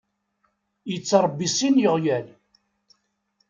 Yettṛebbi 0.91 1.47
sin 1.55 1.75
n 1.75 1.81
yiɣyal. 1.83 2.27